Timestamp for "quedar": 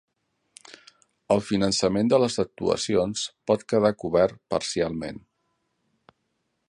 3.75-3.93